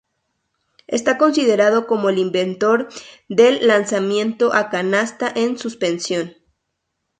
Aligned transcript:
Está 0.87 1.19
considerado 1.19 1.85
como 1.85 2.09
el 2.09 2.17
inventor 2.17 2.89
del 3.29 3.67
lanzamiento 3.67 4.51
a 4.51 4.71
canasta 4.71 5.31
en 5.35 5.59
suspensión. 5.59 6.35